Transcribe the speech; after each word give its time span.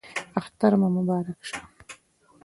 اختر 0.39 0.71
مو 0.79 0.87
مبارک 0.97 1.39
شه 1.49 1.59